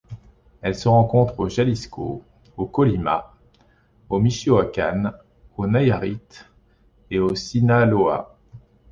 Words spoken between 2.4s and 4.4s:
au Colima, au